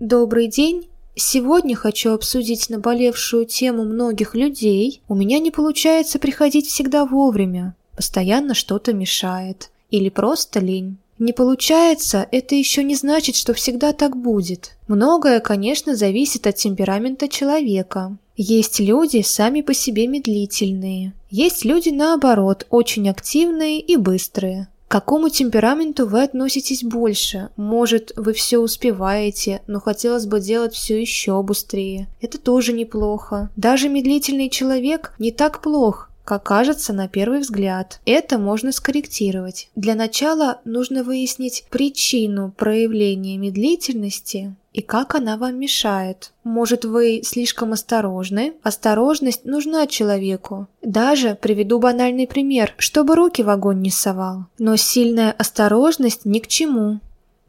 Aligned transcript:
Добрый 0.00 0.48
день! 0.48 0.88
Сегодня 1.14 1.76
хочу 1.76 2.12
обсудить 2.14 2.70
наболевшую 2.70 3.44
тему 3.44 3.84
многих 3.84 4.34
людей. 4.34 5.02
У 5.08 5.14
меня 5.14 5.38
не 5.38 5.50
получается 5.50 6.18
приходить 6.18 6.68
всегда 6.68 7.04
вовремя. 7.04 7.74
Постоянно 7.96 8.54
что-то 8.54 8.94
мешает. 8.94 9.68
Или 9.90 10.08
просто 10.08 10.58
лень. 10.58 10.96
Не 11.18 11.34
получается, 11.34 12.26
это 12.32 12.54
еще 12.54 12.82
не 12.82 12.94
значит, 12.94 13.36
что 13.36 13.52
всегда 13.52 13.92
так 13.92 14.16
будет. 14.16 14.78
Многое, 14.88 15.38
конечно, 15.38 15.94
зависит 15.94 16.46
от 16.46 16.56
темперамента 16.56 17.28
человека. 17.28 18.16
Есть 18.38 18.80
люди 18.80 19.20
сами 19.20 19.60
по 19.60 19.74
себе 19.74 20.06
медлительные. 20.06 21.12
Есть 21.28 21.66
люди, 21.66 21.90
наоборот, 21.90 22.66
очень 22.70 23.10
активные 23.10 23.80
и 23.80 23.96
быстрые. 23.98 24.68
К 24.90 24.94
какому 24.94 25.28
темпераменту 25.28 26.04
вы 26.04 26.24
относитесь 26.24 26.82
больше? 26.82 27.50
Может, 27.54 28.10
вы 28.16 28.32
все 28.32 28.58
успеваете, 28.58 29.62
но 29.68 29.78
хотелось 29.78 30.26
бы 30.26 30.40
делать 30.40 30.74
все 30.74 31.00
еще 31.00 31.40
быстрее. 31.44 32.08
Это 32.20 32.38
тоже 32.38 32.72
неплохо. 32.72 33.50
Даже 33.54 33.88
медлительный 33.88 34.50
человек 34.50 35.14
не 35.20 35.30
так 35.30 35.62
плох, 35.62 36.09
как 36.24 36.44
кажется 36.44 36.92
на 36.92 37.08
первый 37.08 37.40
взгляд. 37.40 38.00
Это 38.04 38.38
можно 38.38 38.72
скорректировать. 38.72 39.68
Для 39.76 39.94
начала 39.94 40.60
нужно 40.64 41.02
выяснить 41.02 41.64
причину 41.70 42.52
проявления 42.56 43.36
медлительности 43.36 44.54
и 44.72 44.82
как 44.82 45.14
она 45.14 45.36
вам 45.36 45.58
мешает. 45.58 46.32
Может, 46.44 46.84
вы 46.84 47.22
слишком 47.24 47.72
осторожны? 47.72 48.54
Осторожность 48.62 49.44
нужна 49.44 49.86
человеку. 49.86 50.68
Даже 50.82 51.34
приведу 51.34 51.80
банальный 51.80 52.28
пример, 52.28 52.74
чтобы 52.78 53.16
руки 53.16 53.42
в 53.42 53.50
огонь 53.50 53.80
не 53.80 53.90
совал. 53.90 54.46
Но 54.58 54.76
сильная 54.76 55.32
осторожность 55.32 56.24
ни 56.24 56.38
к 56.38 56.46
чему 56.46 57.00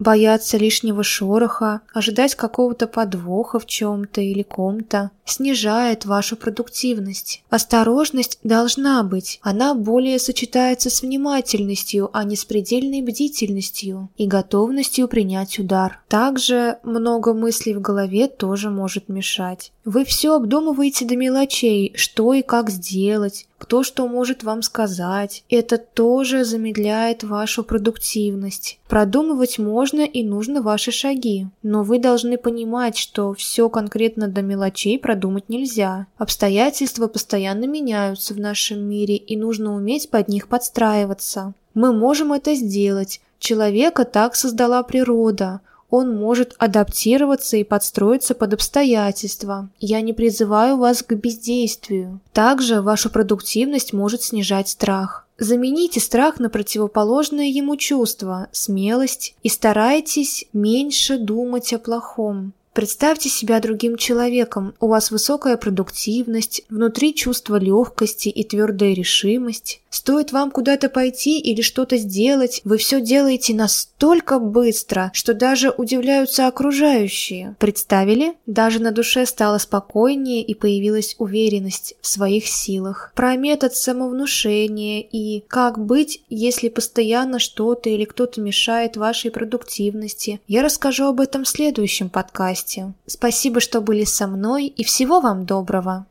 бояться 0.00 0.56
лишнего 0.56 1.04
шороха, 1.04 1.82
ожидать 1.92 2.34
какого-то 2.34 2.88
подвоха 2.88 3.60
в 3.60 3.66
чем-то 3.66 4.22
или 4.22 4.42
ком-то, 4.42 5.10
снижает 5.30 6.04
вашу 6.04 6.36
продуктивность. 6.36 7.42
Осторожность 7.50 8.38
должна 8.42 9.02
быть, 9.02 9.38
она 9.42 9.74
более 9.74 10.18
сочетается 10.18 10.90
с 10.90 11.02
внимательностью, 11.02 12.10
а 12.12 12.24
не 12.24 12.36
с 12.36 12.44
предельной 12.44 13.02
бдительностью 13.02 14.08
и 14.16 14.26
готовностью 14.26 15.08
принять 15.08 15.58
удар. 15.58 16.00
Также 16.08 16.78
много 16.82 17.34
мыслей 17.34 17.74
в 17.74 17.80
голове 17.80 18.28
тоже 18.28 18.70
может 18.70 19.08
мешать. 19.08 19.72
Вы 19.84 20.04
все 20.04 20.34
обдумываете 20.34 21.06
до 21.06 21.16
мелочей, 21.16 21.92
что 21.96 22.34
и 22.34 22.42
как 22.42 22.70
сделать, 22.70 23.46
кто 23.60 23.82
что 23.82 24.08
может 24.08 24.42
вам 24.42 24.62
сказать. 24.62 25.44
Это 25.48 25.78
тоже 25.78 26.44
замедляет 26.44 27.22
вашу 27.24 27.62
продуктивность. 27.62 28.78
Продумывать 28.88 29.58
можно 29.58 30.00
и 30.00 30.22
нужно 30.22 30.62
ваши 30.62 30.90
шаги, 30.90 31.46
но 31.62 31.82
вы 31.82 31.98
должны 31.98 32.38
понимать, 32.38 32.96
что 32.96 33.32
все 33.34 33.68
конкретно 33.68 34.28
до 34.28 34.42
мелочей 34.42 34.98
продумать 35.20 35.50
нельзя. 35.50 36.06
Обстоятельства 36.16 37.06
постоянно 37.06 37.66
меняются 37.66 38.32
в 38.32 38.40
нашем 38.40 38.80
мире, 38.88 39.16
и 39.16 39.36
нужно 39.36 39.74
уметь 39.74 40.08
под 40.08 40.28
них 40.28 40.48
подстраиваться. 40.48 41.52
Мы 41.74 41.92
можем 41.92 42.32
это 42.32 42.54
сделать. 42.54 43.20
Человека 43.38 44.06
так 44.06 44.34
создала 44.34 44.82
природа 44.82 45.60
он 45.90 46.16
может 46.16 46.54
адаптироваться 46.58 47.56
и 47.56 47.64
подстроиться 47.64 48.36
под 48.36 48.54
обстоятельства. 48.54 49.68
Я 49.80 50.00
не 50.02 50.12
призываю 50.12 50.76
вас 50.76 51.02
к 51.02 51.12
бездействию. 51.14 52.20
Также 52.32 52.80
вашу 52.80 53.10
продуктивность 53.10 53.92
может 53.92 54.22
снижать 54.22 54.68
страх. 54.68 55.26
Замените 55.36 55.98
страх 55.98 56.38
на 56.38 56.48
противоположное 56.48 57.46
ему 57.46 57.76
чувство– 57.76 58.46
смелость 58.52 59.34
и 59.42 59.48
старайтесь 59.48 60.44
меньше 60.52 61.18
думать 61.18 61.72
о 61.72 61.80
плохом. 61.80 62.52
Представьте 62.72 63.28
себя 63.28 63.58
другим 63.58 63.96
человеком, 63.96 64.74
у 64.78 64.86
вас 64.86 65.10
высокая 65.10 65.56
продуктивность, 65.56 66.62
внутри 66.70 67.14
чувство 67.14 67.56
легкости 67.56 68.28
и 68.28 68.44
твердая 68.44 68.94
решимость. 68.94 69.82
Стоит 69.90 70.30
вам 70.30 70.52
куда-то 70.52 70.88
пойти 70.88 71.40
или 71.40 71.62
что-то 71.62 71.96
сделать, 71.96 72.60
вы 72.62 72.78
все 72.78 73.00
делаете 73.00 73.54
настолько 73.54 74.38
быстро, 74.38 75.10
что 75.12 75.34
даже 75.34 75.70
удивляются 75.70 76.46
окружающие. 76.46 77.56
Представили? 77.58 78.34
Даже 78.46 78.80
на 78.80 78.92
душе 78.92 79.26
стало 79.26 79.58
спокойнее 79.58 80.42
и 80.42 80.54
появилась 80.54 81.16
уверенность 81.18 81.94
в 82.00 82.06
своих 82.06 82.46
силах. 82.46 83.12
Про 83.16 83.34
метод 83.34 83.74
самовнушения 83.74 85.00
и 85.00 85.40
как 85.48 85.84
быть, 85.84 86.22
если 86.30 86.68
постоянно 86.68 87.40
что-то 87.40 87.90
или 87.90 88.04
кто-то 88.04 88.40
мешает 88.40 88.96
вашей 88.96 89.32
продуктивности, 89.32 90.40
я 90.46 90.62
расскажу 90.62 91.06
об 91.06 91.20
этом 91.20 91.42
в 91.42 91.48
следующем 91.48 92.10
подкасте. 92.10 92.59
Спасибо, 93.06 93.60
что 93.60 93.80
были 93.80 94.04
со 94.04 94.26
мной 94.26 94.66
и 94.66 94.84
всего 94.84 95.20
вам 95.20 95.46
доброго! 95.46 96.06